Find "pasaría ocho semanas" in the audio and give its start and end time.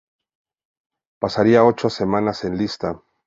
1.19-2.43